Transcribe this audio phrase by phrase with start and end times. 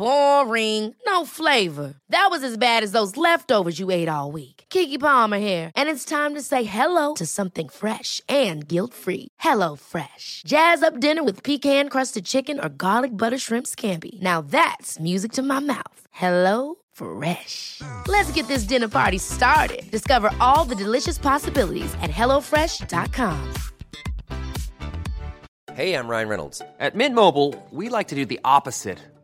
[0.00, 0.94] Boring.
[1.04, 1.92] No flavor.
[2.08, 4.64] That was as bad as those leftovers you ate all week.
[4.70, 9.28] Kiki Palmer here, and it's time to say hello to something fresh and guilt-free.
[9.40, 10.42] Hello Fresh.
[10.46, 14.22] Jazz up dinner with pecan-crusted chicken or garlic butter shrimp scampi.
[14.22, 16.00] Now that's music to my mouth.
[16.10, 17.82] Hello Fresh.
[18.08, 19.90] Let's get this dinner party started.
[19.90, 23.54] Discover all the delicious possibilities at hellofresh.com.
[25.74, 26.62] Hey, I'm Ryan Reynolds.
[26.78, 28.98] At Mint Mobile, we like to do the opposite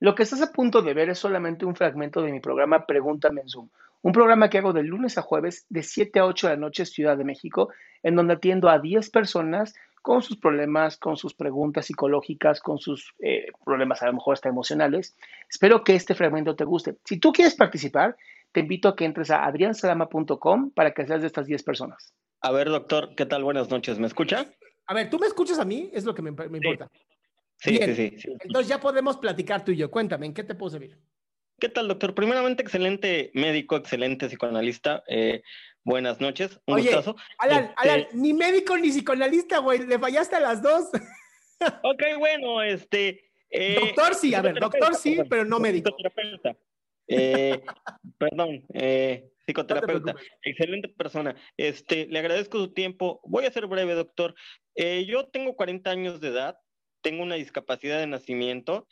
[0.00, 3.42] Lo que estás a punto de ver es solamente un fragmento de mi programa Pregúntame
[3.42, 3.68] en Zoom,
[4.02, 6.84] un programa que hago de lunes a jueves de 7 a 8 de la noche
[6.84, 7.70] Ciudad de México,
[8.02, 13.14] en donde atiendo a 10 personas con sus problemas, con sus preguntas psicológicas, con sus
[13.20, 15.16] eh, problemas a lo mejor hasta emocionales.
[15.48, 16.96] Espero que este fragmento te guste.
[17.06, 18.14] Si tú quieres participar,
[18.52, 22.12] te invito a que entres a adriansalama.com para que seas de estas 10 personas.
[22.42, 23.42] A ver, doctor, ¿qué tal?
[23.42, 23.98] Buenas noches.
[23.98, 24.44] ¿Me escucha?
[24.86, 25.88] A ver, ¿tú me escuchas a mí?
[25.94, 26.90] Es lo que me, me importa.
[27.58, 27.94] Sí, Bien.
[27.94, 28.28] sí, sí, sí.
[28.40, 29.90] Entonces ya podemos platicar tú y yo.
[29.90, 30.98] Cuéntame, ¿en qué te puedo servir?
[31.58, 32.14] ¿Qué tal, doctor?
[32.14, 35.02] Primeramente, excelente médico, excelente psicoanalista.
[35.08, 35.42] Eh,
[35.84, 37.16] buenas noches, un Oye, gustazo.
[37.38, 39.86] Alan, Este, Alan, ni médico ni psicoanalista, güey.
[39.86, 40.88] Le fallaste a las dos.
[41.84, 43.30] Ok, bueno, este...
[43.48, 45.90] eh, Doctor sí, a ver, doctor sí, pero no médico.
[45.90, 46.56] Psicoterapeuta.
[47.08, 47.62] Eh,
[48.18, 50.14] perdón, eh, No psicoterapeuta.
[50.42, 51.34] Excelente persona.
[51.56, 53.20] Este, le agradezco su tiempo.
[53.24, 54.34] Voy a ser breve, doctor.
[55.06, 56.58] Yo tengo 40 años de edad,
[57.04, 58.88] tengo una discapacidad de nacimiento.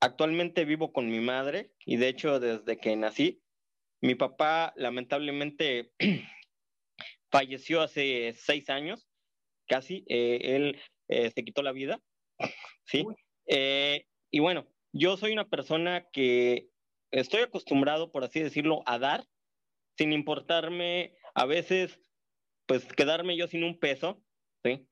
[0.00, 3.42] Actualmente vivo con mi madre y de hecho desde que nací,
[4.00, 5.92] mi papá lamentablemente
[7.30, 9.08] falleció hace seis años,
[9.66, 10.04] casi.
[10.08, 12.00] Eh, él eh, se quitó la vida,
[12.84, 13.04] ¿sí?
[13.46, 16.68] Eh, y bueno, yo soy una persona que
[17.10, 19.24] estoy acostumbrado, por así decirlo, a dar,
[19.98, 21.98] sin importarme a veces,
[22.66, 24.22] pues quedarme yo sin un peso,
[24.64, 24.88] ¿sí?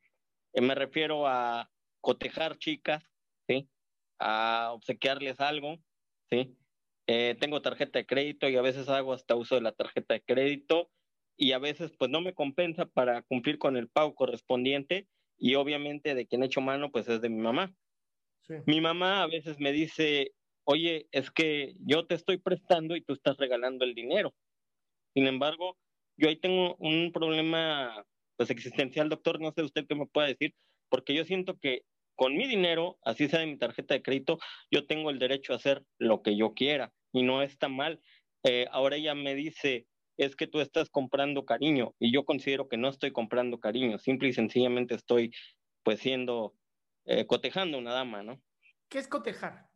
[0.54, 3.04] Me refiero a cotejar chicas,
[3.48, 3.68] ¿sí?
[4.18, 5.78] A obsequiarles algo,
[6.30, 6.56] ¿sí?
[7.06, 10.22] Eh, tengo tarjeta de crédito y a veces hago hasta uso de la tarjeta de
[10.22, 10.90] crédito
[11.36, 16.14] y a veces pues no me compensa para cumplir con el pago correspondiente y obviamente
[16.14, 17.74] de quien he hecho mano pues es de mi mamá.
[18.42, 18.54] Sí.
[18.66, 20.32] Mi mamá a veces me dice,
[20.64, 24.34] oye, es que yo te estoy prestando y tú estás regalando el dinero.
[25.14, 25.78] Sin embargo,
[26.16, 28.04] yo ahí tengo un problema
[28.36, 30.54] pues existencial, doctor, no sé usted qué me puede decir,
[30.88, 31.82] porque yo siento que
[32.14, 34.38] con mi dinero, así sea de mi tarjeta de crédito,
[34.70, 38.00] yo tengo el derecho a hacer lo que yo quiera y no está mal.
[38.44, 42.76] Eh, ahora ella me dice, es que tú estás comprando cariño y yo considero que
[42.76, 45.32] no estoy comprando cariño, simple y sencillamente estoy
[45.82, 46.54] pues siendo,
[47.06, 48.40] eh, cotejando a una dama, ¿no?
[48.90, 49.70] ¿Qué es cotejar?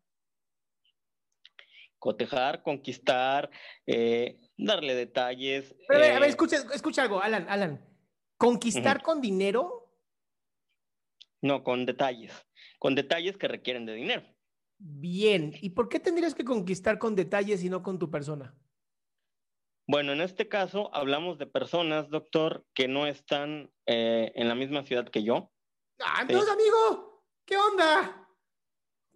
[1.98, 3.50] Cotejar, conquistar,
[3.86, 5.74] eh, darle detalles.
[5.88, 7.82] Pero, a ver, a ver, eh, escucha, escucha algo, Alan, Alan.
[8.36, 9.83] ¿Conquistar con dinero?
[11.44, 12.32] No, con detalles,
[12.78, 14.22] con detalles que requieren de dinero.
[14.78, 15.52] Bien.
[15.60, 18.56] ¿Y por qué tendrías que conquistar con detalles y no con tu persona?
[19.86, 24.84] Bueno, en este caso hablamos de personas, doctor, que no están eh, en la misma
[24.84, 25.52] ciudad que yo.
[26.00, 28.26] Ah, entonces, amigo, ¿qué onda?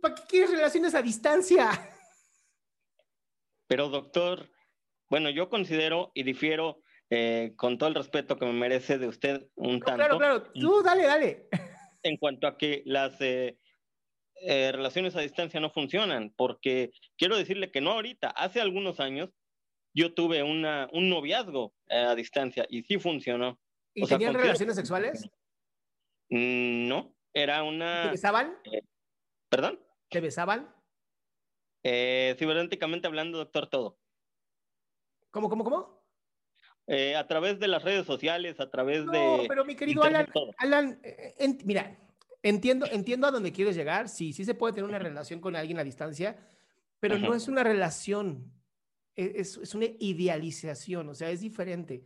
[0.02, 1.70] ¿Para qué quieres relaciones a distancia?
[3.68, 4.50] Pero, doctor,
[5.08, 9.48] bueno, yo considero y difiero eh, con todo el respeto que me merece de usted
[9.54, 9.96] un No, tanto.
[9.96, 10.42] claro, claro.
[10.52, 11.48] Tú, dale, dale.
[12.02, 13.58] En cuanto a que las eh,
[14.42, 19.30] eh, relaciones a distancia no funcionan, porque quiero decirle que no ahorita, hace algunos años
[19.94, 23.58] yo tuve una, un noviazgo eh, a distancia y sí funcionó.
[23.94, 25.28] ¿Y O tenían relaciones sexuales?
[26.30, 28.10] Mm, No, era ¿Te una...
[28.10, 28.56] besaban?
[29.48, 29.80] ¿Perdón?
[30.08, 30.72] ¿Te besaban?
[31.82, 33.98] Eh, cibernéticamente hablando, doctor, todo.
[35.30, 35.97] ¿Cómo, cómo, cómo?
[36.90, 39.44] Eh, a través de las redes sociales, a través No, de...
[39.46, 40.54] pero mi querido internet, Alan.
[40.56, 41.98] Alan, eh, en- mira,
[42.42, 44.08] entiendo, entiendo a dónde quieres llegar.
[44.08, 46.38] Sí, sí se puede tener una relación con alguien a distancia,
[46.98, 48.50] pero no es una relación,
[49.14, 52.04] e- es, es una idealización, o sea, es diferente.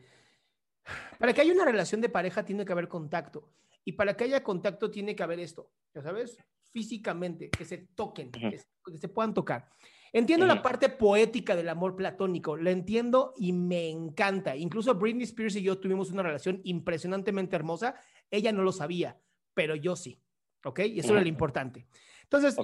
[1.17, 3.53] Para que haya una relación de pareja tiene que haber contacto.
[3.85, 6.37] Y para que haya contacto tiene que haber esto, ya sabes,
[6.73, 9.69] físicamente, que se toquen, que, se, que se puedan tocar.
[10.13, 14.55] Entiendo la parte poética del amor platónico, la entiendo y me encanta.
[14.55, 17.95] Incluso Britney Spears y yo tuvimos una relación impresionantemente hermosa.
[18.31, 19.19] Ella no lo sabía,
[19.55, 20.21] pero yo sí.
[20.65, 20.81] ¿Ok?
[20.81, 21.87] Y eso era lo importante.
[22.25, 22.57] Entonces,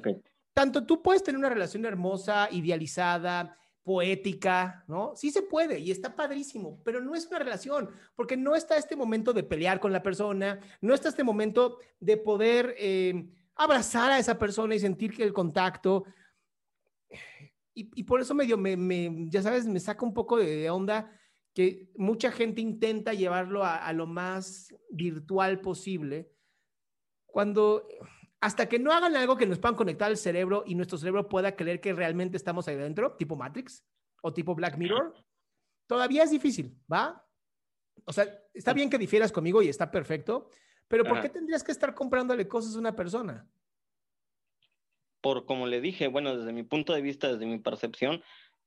[0.52, 3.56] tanto tú puedes tener una relación hermosa, idealizada,
[3.88, 5.14] poética, ¿no?
[5.16, 8.96] Sí se puede y está padrísimo, pero no es una relación, porque no está este
[8.96, 14.18] momento de pelear con la persona, no está este momento de poder eh, abrazar a
[14.18, 16.04] esa persona y sentir que el contacto.
[17.80, 21.12] Y, por eso medio, me, me, ya sabes, me saca un poco de, onda
[21.54, 26.32] que mucha gente intenta llevarlo a, a lo más virtual posible,
[27.26, 27.86] cuando
[28.40, 31.56] hasta que no hagan algo que nos puedan conectar al cerebro y nuestro cerebro pueda
[31.56, 33.84] creer que realmente estamos ahí dentro, tipo Matrix
[34.22, 35.14] o tipo Black Mirror,
[35.86, 37.24] todavía es difícil, ¿va?
[38.04, 40.50] O sea, está bien que difieras conmigo y está perfecto,
[40.86, 43.48] pero ¿por qué tendrías que estar comprándole cosas a una persona?
[45.20, 48.22] Por como le dije, bueno, desde mi punto de vista, desde mi percepción,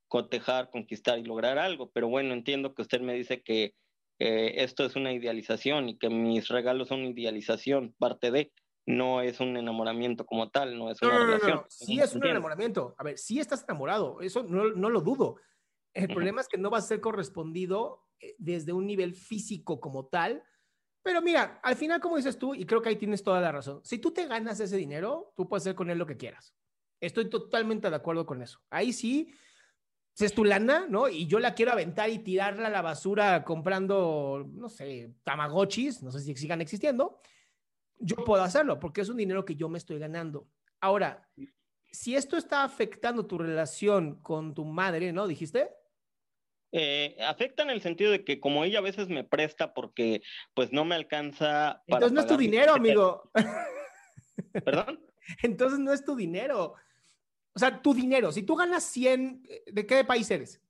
[0.08, 3.74] cotejar, conquistar y lograr algo, pero bueno, entiendo que usted me dice que
[4.20, 8.52] esto es una idealización y que mis regalos son idealización, parte de
[8.86, 11.64] no es un enamoramiento como tal, no es una relación.
[11.70, 12.96] sí es un enamoramiento.
[12.98, 15.38] A ver, sí estás enamorado, eso no, lo dudo.
[15.94, 20.08] El problema es que no va a ser correspondido eh, desde un nivel físico como
[20.08, 20.44] tal.
[21.04, 23.82] Pero mira, al final, como dices tú, y creo que ahí tienes toda la razón,
[23.84, 26.54] si tú te ganas ese dinero, tú puedes hacer con él lo que quieras.
[27.00, 28.60] Estoy totalmente de acuerdo con eso.
[28.70, 29.34] Ahí sí,
[30.14, 31.10] si es tu lana, ¿no?
[31.10, 36.12] Y yo la quiero aventar y tirarla a la basura comprando, no sé, tamagotchis, no
[36.12, 37.20] sé si sigan existiendo
[38.02, 40.48] yo puedo hacerlo porque es un dinero que yo me estoy ganando.
[40.82, 41.30] Ahora,
[41.92, 45.28] si esto está afectando tu relación con tu madre, ¿no?
[45.28, 45.70] ¿Dijiste?
[46.74, 50.22] Eh, afecta en el sentido de que como ella a veces me presta porque
[50.54, 51.84] pues no me alcanza.
[51.88, 53.30] Para Entonces no es tu dinero, amigo.
[54.66, 55.06] ¿Perdón?
[55.44, 56.76] Entonces no es tu dinero.
[57.54, 58.32] O sea, tu dinero.
[58.32, 60.62] Si tú ganas 100, ¿de qué país eres?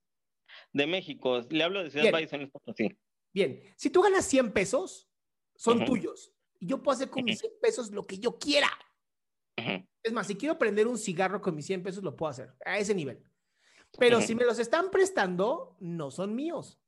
[0.74, 1.42] De México.
[1.50, 2.32] Le hablo de Ciudad Valles,
[2.76, 2.98] sí.
[3.34, 3.62] Bien.
[3.78, 5.10] Si tú ganas 100 pesos,
[5.56, 8.70] son tuyos y yo puedo hacer con mis 100 pesos lo que yo quiera.
[10.04, 12.80] Es más, si quiero prender un cigarro con mis 100 pesos, lo puedo hacer a
[12.80, 13.24] ese nivel.
[13.98, 16.80] Pero si me los están prestando, no son míos.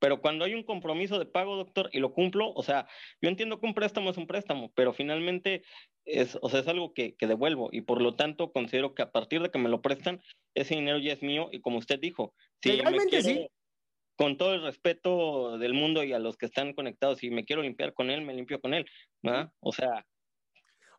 [0.00, 2.86] Pero cuando hay un compromiso de pago, doctor, y lo cumplo, o sea,
[3.20, 5.64] yo entiendo que un préstamo es un préstamo, pero finalmente
[6.04, 9.42] es, o sea, es algo que, devuelvo y por lo tanto considero que a partir
[9.42, 10.22] de que me lo prestan,
[10.54, 13.48] ese dinero ya es mío y como usted dijo, si Legalmente sí
[14.16, 17.62] con todo el respeto del mundo y a los que están conectados, si me quiero
[17.62, 18.86] limpiar con él, me limpio con él,
[19.22, 19.52] ¿no?
[19.60, 20.04] O sea...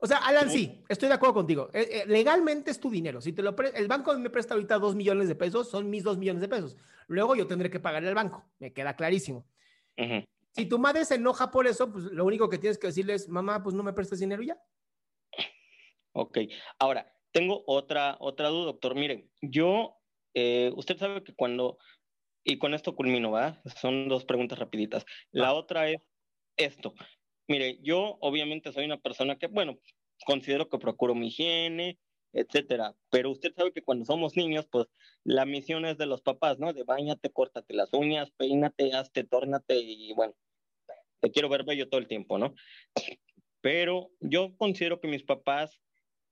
[0.02, 1.70] O sea, Alan, sí, estoy de acuerdo contigo.
[1.74, 3.20] Eh, eh, legalmente es tu dinero.
[3.20, 6.18] Si te lo el banco me presta ahorita dos millones de pesos, son mis dos
[6.18, 6.78] millones de pesos.
[7.08, 8.46] Luego yo tendré que pagarle al banco.
[8.60, 9.46] Me queda clarísimo.
[10.52, 13.28] Si tu madre se enoja por eso, pues lo único que tienes que decirle es,
[13.28, 14.58] mamá, pues no me prestes dinero ya.
[16.14, 16.38] Ok.
[16.80, 18.96] Ahora, tengo otra, otra duda, doctor.
[18.96, 19.98] Miren, yo,
[20.34, 21.78] eh, usted sabe que cuando
[22.44, 23.62] y con esto culmino, ¿va?
[23.80, 25.06] Son dos preguntas rapiditas.
[25.32, 26.02] La otra es
[26.58, 26.94] esto.
[27.50, 29.80] Mire, yo obviamente soy una persona que, bueno,
[30.26, 32.00] considero que procuro mi higiene,
[32.32, 32.96] etcétera.
[33.10, 34.88] Pero usted sabe que cuando somos niños, pues
[35.24, 36.72] la misión es de los papás, ¿no?
[36.72, 40.36] De bañate, córtate las uñas, peínate, hazte, tórnate y bueno,
[41.20, 42.54] te quiero ver bello todo el tiempo, ¿no?
[43.62, 45.82] Pero yo considero que mis papás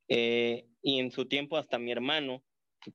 [0.07, 2.43] eh, y en su tiempo hasta mi hermano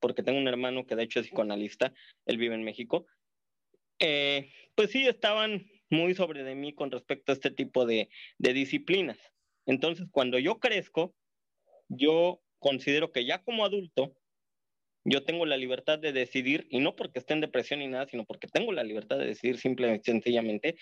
[0.01, 1.93] porque tengo un hermano que de hecho es psicoanalista,
[2.27, 3.07] él vive en México,
[3.99, 8.09] eh, pues sí estaban muy sobre de mí con respecto a este tipo de,
[8.39, 9.19] disciplinas.
[9.67, 11.15] Entonces, cuando yo crezco,
[11.89, 14.17] yo considero que ya como adulto,
[15.05, 18.25] yo tengo la libertad de decidir, y no porque esté en depresión ni nada, sino
[18.25, 20.77] porque tengo la libertad de decidir simplemente, sencillamente,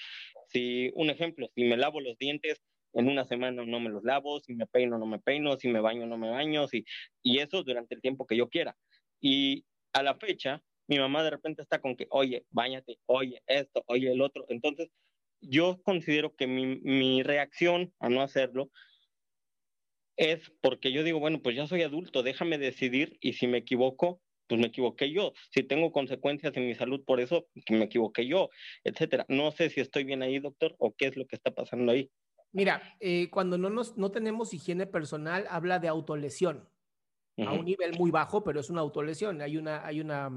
[0.49, 2.63] si, un ejemplo, si me lavo los dientes
[2.93, 5.81] en una semana no me los lavo, si me peino no me peino, si me
[5.81, 6.85] baño no me baño, si,
[7.23, 8.77] y eso durante el tiempo que yo quiera.
[9.21, 13.85] Y a la fecha, mi mamá de repente está con que, oye, bañate, oye, esto,
[13.87, 14.45] oye, el otro.
[14.49, 14.91] Entonces,
[15.41, 18.71] yo considero que mi, mi reacción a no hacerlo
[20.17, 24.21] es porque yo digo, bueno, pues ya soy adulto, déjame decidir y si me equivoco,
[24.49, 25.33] pues me equivoqué yo.
[25.51, 28.51] Si tengo consecuencias en mi salud por eso, que me equivoqué yo,
[28.83, 29.25] etcétera.
[29.29, 32.11] No sé si estoy bien ahí, doctor, o qué es lo que está pasando ahí.
[32.51, 36.69] Mira, eh, cuando no, nos, no tenemos higiene personal, habla de autolesión
[37.47, 39.41] a un nivel muy bajo, pero es una autolesión.
[39.41, 40.31] Hay, una, hay, una,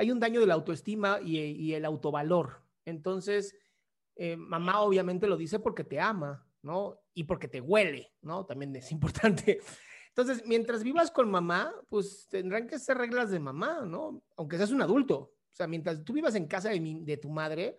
[0.00, 2.62] hay un daño de la autoestima y, el autovalor.
[2.86, 3.54] Entonces,
[4.16, 6.98] eh, mamá obviamente lo dice porque te ama, ¿no?
[7.12, 8.46] Y porque te huele, ¿no?
[8.46, 9.60] También es importante.
[10.08, 14.22] Entonces, mientras vivas con mamá, pues tendrán que ser reglas de mamá, ¿no?
[14.38, 15.16] Aunque seas un adulto.
[15.16, 17.78] O sea, mientras tú vivas en casa de, tu madre,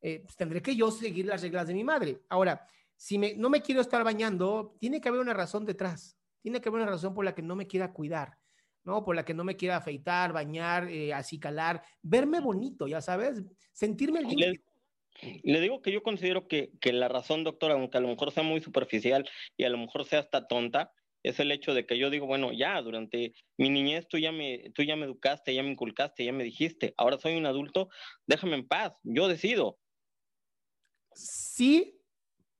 [0.00, 2.22] eh, pues tendré que yo seguir las reglas de mi madre.
[2.28, 6.16] Ahora, si me, no me quiero estar bañando, tiene que haber una razón detrás.
[6.42, 8.38] Tiene que haber una razón por la que no me quiera cuidar,
[8.86, 9.04] ¿no?
[9.04, 14.22] Por la que no me quiera afeitar, bañar, eh, acicalar, verme bonito, ya sabes, sentirme
[14.22, 14.54] limpio.
[15.42, 18.42] Le, digo que yo considero que, que la razón, doctor, aunque a lo mejor sea
[18.42, 22.10] muy superficial y a lo mejor sea hasta tonta, es el hecho de que yo
[22.10, 25.70] digo, bueno, ya durante mi niñez tú ya me, tú ya me educaste, ya me
[25.70, 27.88] inculcaste, ya me dijiste, ahora soy un adulto,
[28.26, 29.78] déjame en paz, yo decido.
[31.12, 31.98] Sí,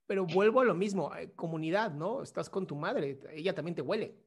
[0.07, 2.23] pero vuelvo a lo mismo, eh, comunidad, ¿no?
[2.23, 4.26] Estás con tu madre, ella también te huele.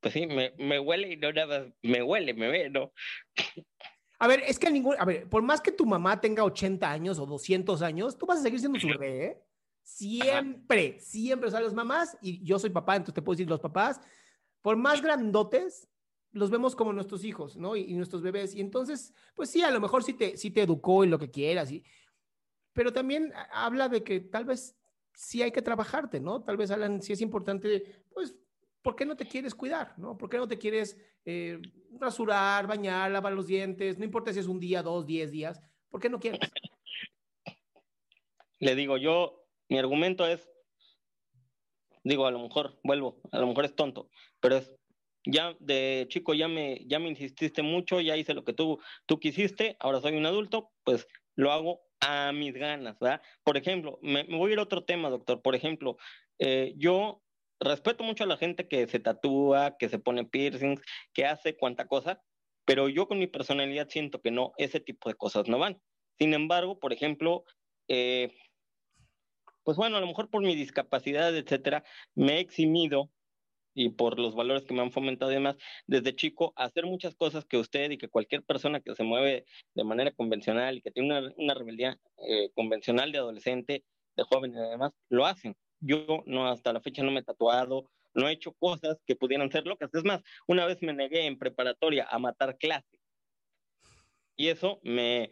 [0.00, 2.92] Pues sí, me, me huele y no nada, me huele, me ve, ¿no?
[4.20, 7.18] A ver, es que ningún, a ver, por más que tu mamá tenga 80 años
[7.18, 9.42] o 200 años, tú vas a seguir siendo su bebé, ¿eh?
[9.82, 13.60] Siempre, siempre, o sea, las mamás, y yo soy papá, entonces te puedo decir, los
[13.60, 14.00] papás,
[14.60, 15.88] por más grandotes,
[16.32, 17.74] los vemos como nuestros hijos, ¿no?
[17.74, 18.54] Y, nuestros bebés.
[18.54, 21.30] Y entonces, pues sí, a lo mejor sí te, sí te educó en lo que
[21.30, 21.82] quieras, y,
[22.72, 24.76] pero también habla de que tal vez
[25.14, 26.42] sí hay que trabajarte, ¿no?
[26.42, 28.04] Tal vez, Alan, sí es importante,
[28.82, 30.16] ¿por qué no te quieres cuidar, ¿no?
[30.16, 31.60] ¿Por qué no te quieres eh,
[31.98, 33.98] rasurar, bañar, lavar los dientes?
[33.98, 36.40] No importa si es un día, dos, diez días, ¿por qué no quieres?
[38.60, 40.50] Le digo, yo mi argumento es,
[42.02, 44.74] digo, a lo mejor, vuelvo, a lo mejor es tonto, pero es,
[45.24, 49.18] ya de chico ya me, ya me insististe mucho, ya hice lo que tú, tú
[49.20, 51.06] quisiste, ahora soy un adulto, pues
[51.36, 53.22] lo hago a mis ganas, ¿verdad?
[53.44, 55.42] Por ejemplo, me, voy a ir a otro tema, doctor.
[55.42, 55.96] Por ejemplo,
[56.38, 57.22] eh, yo
[57.60, 61.86] respeto mucho a la gente que se tatúa, que se pone piercings, que hace cuanta
[61.86, 62.22] cosa,
[62.64, 65.80] pero yo con mi personalidad siento que no, ese tipo de cosas no van.
[66.18, 67.44] Sin embargo, por ejemplo,
[67.88, 68.34] eh,
[69.64, 71.84] pues bueno, a lo mejor por mi discapacidad, etcétera,
[72.14, 73.10] me he eximido
[73.74, 77.44] y por los valores que me han fomentado y demás, desde chico, hacer muchas cosas
[77.44, 81.16] que usted y que cualquier persona que se mueve de manera convencional y que tiene
[81.16, 81.96] una, una rebeldía
[82.28, 83.84] eh, convencional de adolescente,
[84.16, 85.54] de joven y demás, lo hacen.
[85.80, 89.50] Yo no, hasta la fecha no me he tatuado, no he hecho cosas que pudieran
[89.50, 89.90] ser locas.
[89.94, 92.98] Es más, una vez me negué en preparatoria a matar clase.
[94.36, 95.30] Y eso me,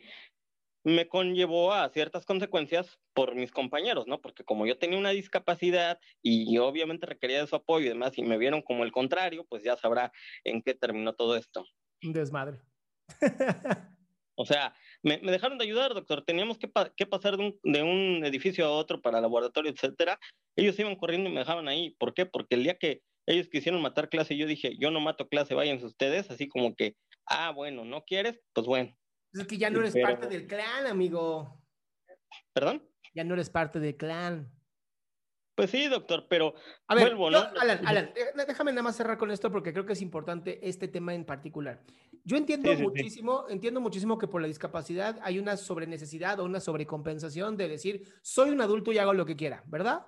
[0.85, 4.21] me conllevó a ciertas consecuencias por mis compañeros, ¿no?
[4.21, 8.23] Porque como yo tenía una discapacidad y obviamente requería de su apoyo y demás, y
[8.23, 10.13] me vieron como el contrario, pues ya sabrá
[10.45, 11.65] en qué terminó todo esto.
[12.03, 12.61] Un desmadre.
[14.37, 16.25] o sea, me, dejaron de ayudar, doctor.
[16.25, 20.19] Teníamos que, pasar de un, de un, edificio a otro para laboratorio, etcétera.
[20.57, 21.97] Ellos iban corriendo y me dejaban ahí.
[21.99, 22.27] ¿Por qué?
[22.27, 25.87] Porque el día que ellos quisieron matar clase, yo dije, yo no mato clase, váyanse
[25.87, 26.95] ustedes, así como que,
[27.27, 28.97] ah, bueno, no quieres, pues bueno,
[29.41, 31.63] es que ya no eres parte del clan, amigo.
[32.53, 32.89] ¿Perdón?
[33.15, 34.51] Ya no eres parte del clan.
[35.57, 36.55] Pues sí, doctor, pero
[36.87, 37.39] a ver, vuelvo, ¿no?
[37.59, 38.13] Alan, Alan,
[38.47, 41.83] déjame nada más cerrar con esto porque creo que es importante este tema en particular.
[42.25, 47.57] Yo entiendo muchísimo, entiendo muchísimo que por la discapacidad hay una sobrenecesidad o una sobrecompensación
[47.57, 50.07] de decir, soy un adulto y hago lo que quiera, ¿verdad?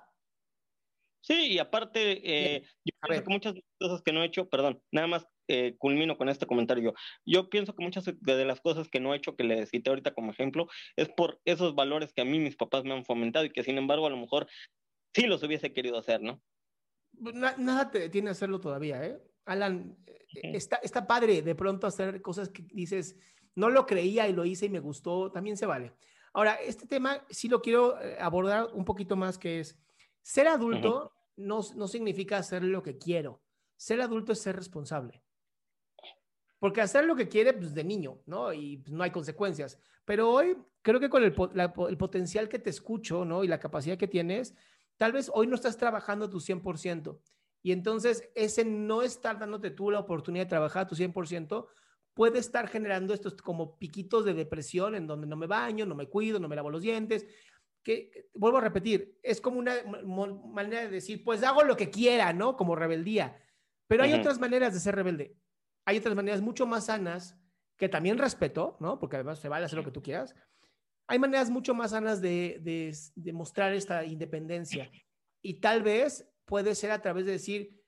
[1.21, 5.07] Sí, y aparte, eh, yo creo que muchas cosas que no he hecho, perdón, nada
[5.07, 6.93] más eh, culmino con este comentario.
[7.25, 10.13] Yo pienso que muchas de las cosas que no he hecho, que le cité ahorita
[10.13, 13.49] como ejemplo, es por esos valores que a mí mis papás me han fomentado y
[13.49, 14.47] que sin embargo a lo mejor
[15.13, 16.41] sí los hubiese querido hacer, ¿no?
[17.21, 19.21] Pues nada te detiene a hacerlo todavía, ¿eh?
[19.45, 23.17] Alan, eh, está, está padre de pronto hacer cosas que dices,
[23.55, 25.93] no lo creía y lo hice y me gustó, también se vale.
[26.33, 29.77] Ahora, este tema sí lo quiero eh, abordar un poquito más, que es,
[30.21, 33.41] ser adulto no, no significa hacer lo que quiero.
[33.75, 35.23] Ser adulto es ser responsable.
[36.59, 38.51] Porque hacer lo que quiere, pues de niño, ¿no?
[38.53, 39.79] Y pues, no hay consecuencias.
[40.03, 43.43] Pero hoy creo que con el, el, potencial que te escucho, ¿no?
[43.43, 44.53] Y la capacidad que tienes,
[44.99, 47.19] tal vez hoy no estás trabajando tu 100%.
[47.63, 51.65] Y entonces ese no estar dándote tú la oportunidad de trabajar tu 100%
[52.13, 56.07] puede estar generando estos como piquitos de depresión en donde no me baño, no me
[56.07, 57.25] cuido, no me lavo los dientes.
[57.81, 59.73] Que, vuelvo a repetir, es como una
[60.53, 62.55] manera de decir, pues hago lo que quiera, ¿no?
[62.55, 63.41] Como rebeldía.
[63.87, 65.35] Pero hay otras maneras de ser rebelde
[65.89, 67.35] hay otras maneras mucho más sanas
[67.75, 68.99] que también respeto, ¿no?
[68.99, 70.35] Porque además se vale hacer lo que tú quieras.
[71.09, 74.91] Hay maneras mucho más sanas de, de, mostrar esta independencia.
[75.41, 77.81] Y tal vez puede ser a través de decir,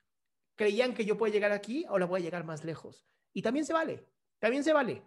[0.56, 3.06] creían que yo puedo llegar aquí, ahora voy a llegar más lejos.
[3.32, 4.04] Y también se vale,
[4.40, 5.02] también se vale.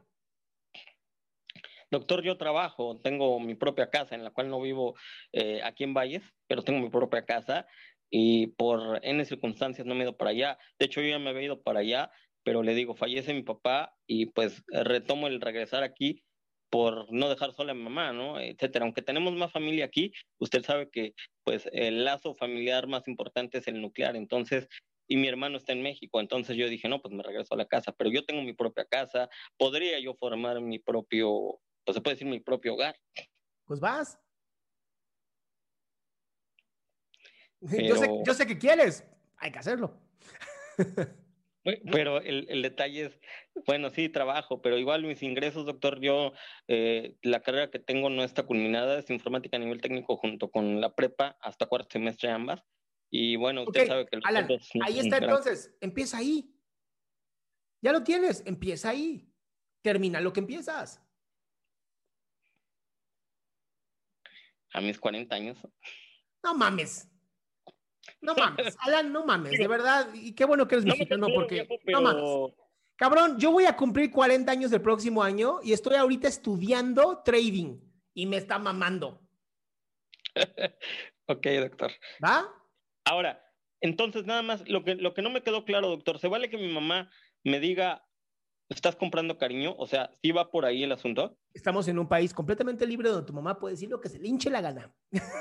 [1.92, 4.96] Doctor, yo trabajo, tengo mi propia casa en la cual no vivo
[5.34, 7.68] eh, aquí en Valles, pero tengo mi propia casa
[8.10, 10.58] y por N circunstancias no me he ido para allá.
[10.80, 12.12] De hecho, yo ya me había ido para allá
[12.46, 16.24] pero le digo, fallece mi papá y pues retomo el regresar aquí
[16.76, 18.38] por no dejar sola a mamá, ¿no?
[18.38, 18.84] Etcétera.
[18.84, 21.14] Aunque tenemos más familia aquí, usted sabe que
[21.46, 24.68] pues el lazo familiar más importante es el nuclear, entonces,
[25.08, 27.66] y mi hermano está en México, entonces yo dije, no, pues me regreso a la
[27.66, 32.16] casa, pero yo tengo mi propia casa, podría yo formar mi propio, pues se puede
[32.16, 33.00] decir mi propio hogar.
[33.64, 34.20] Pues vas.
[37.88, 39.06] Yo, sé, yo sé que quieres,
[39.38, 39.98] hay que hacerlo.
[41.92, 43.20] Pero el, el, detalle es,
[43.66, 46.32] bueno, sí, trabajo, pero igual mis ingresos, doctor, yo,
[46.68, 50.80] eh, la carrera que tengo no está culminada, es informática a nivel técnico junto con
[50.80, 52.62] la prepa hasta cuarto semestre ambas.
[53.10, 54.20] Y bueno, usted sabe que...
[54.24, 54.48] Alan,
[54.84, 56.56] ahí está entonces, empieza ahí.
[57.82, 59.28] Ya lo tienes, empieza ahí.
[59.82, 61.02] Termina lo que empiezas.
[64.74, 65.58] A mis 40 años.
[66.44, 67.10] No mames.
[68.22, 70.08] No mames, Alan, no mames, de verdad.
[70.14, 72.24] Y qué bueno que eres mexicano, porque no mames.
[72.98, 77.78] Cabrón, yo voy a cumplir 40 años el próximo año y estoy ahorita estudiando trading
[78.14, 79.22] y me está mamando.
[81.28, 81.92] ok, doctor.
[82.24, 82.50] ¿Va?
[83.04, 83.46] Ahora,
[83.82, 86.58] entonces nada más, lo que, lo que no me quedó claro, doctor, ¿se vale que
[86.58, 87.12] mi mamá
[87.44, 88.08] me diga,
[88.70, 89.76] estás comprando cariño?
[89.78, 91.38] O sea, ¿sí va por ahí el asunto?
[91.54, 94.28] Estamos en un país completamente libre donde tu mamá puede decir lo que se le
[94.28, 94.94] hinche la gana.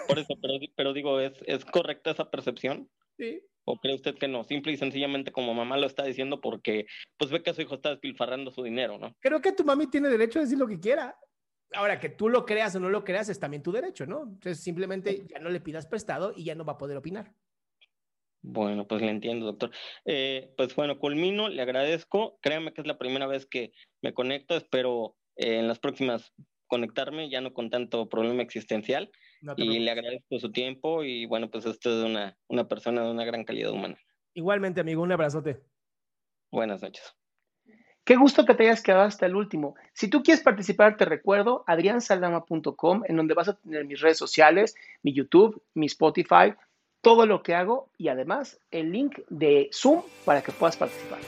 [0.08, 2.90] Por eso, pero, pero digo, ¿es, ¿es correcta esa percepción?
[3.16, 3.42] Sí.
[3.64, 4.44] ¿O cree usted que no?
[4.44, 7.90] Simple y sencillamente como mamá lo está diciendo porque pues ve que su hijo está
[7.90, 9.14] despilfarrando su dinero, ¿no?
[9.20, 11.18] Creo que tu mami tiene derecho a decir lo que quiera.
[11.72, 14.24] Ahora, que tú lo creas o no lo creas es también tu derecho, ¿no?
[14.24, 17.32] Entonces simplemente ya no le pidas prestado y ya no va a poder opinar.
[18.46, 19.70] Bueno, pues le entiendo, doctor.
[20.04, 22.38] Eh, pues bueno, culmino, le agradezco.
[22.42, 23.72] Créame que es la primera vez que
[24.02, 24.54] me conecto.
[24.54, 26.34] Espero eh, en las próximas
[26.66, 29.10] conectarme, ya no con tanto problema existencial.
[29.56, 33.24] y le agradezco su tiempo y bueno, pues usted es una, una persona de una
[33.24, 33.96] gran calidad humana.
[34.34, 35.62] Igualmente, amigo, un abrazote.
[36.52, 37.14] Buenas noches.
[38.04, 39.74] Qué gusto que te hayas quedado hasta el último.
[39.94, 44.74] Si tú quieres participar, te recuerdo adriansaldama.com, en donde vas a tener mis redes sociales,
[45.02, 46.54] mi YouTube, mi Spotify,
[47.04, 51.20] todo lo que hago y además el link de Zoom para que puedas participar.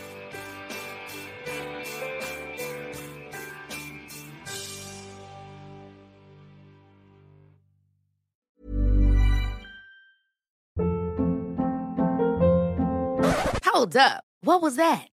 [13.62, 14.24] Hold up.
[14.40, 15.15] What was that?